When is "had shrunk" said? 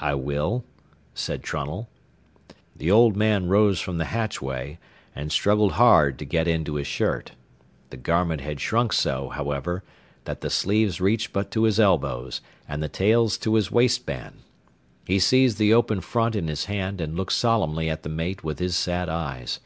8.40-8.92